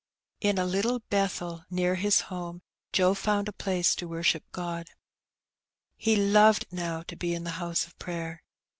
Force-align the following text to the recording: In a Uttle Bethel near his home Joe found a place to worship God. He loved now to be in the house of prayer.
In 0.39 0.57
a 0.57 0.65
Uttle 0.65 0.99
Bethel 1.11 1.63
near 1.69 1.93
his 1.93 2.21
home 2.21 2.63
Joe 2.91 3.13
found 3.13 3.47
a 3.47 3.51
place 3.53 3.93
to 3.97 4.07
worship 4.07 4.43
God. 4.51 4.87
He 5.95 6.15
loved 6.15 6.65
now 6.71 7.03
to 7.03 7.15
be 7.15 7.35
in 7.35 7.43
the 7.43 7.51
house 7.61 7.85
of 7.85 7.95
prayer. 7.99 8.41